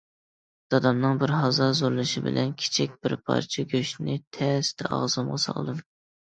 [0.73, 5.85] دادامنىڭ بىر ھازا زورلىشى بىلەن كىچىك بىر پارچە گۆشنى تەستە ئاغزىمغا سالدىم.